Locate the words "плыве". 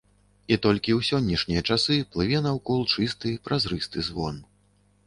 2.17-2.43